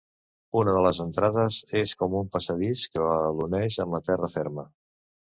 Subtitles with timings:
[0.59, 3.03] Una de les entrades és com un passadís que
[3.41, 4.65] l'uneix amb la terra ferma.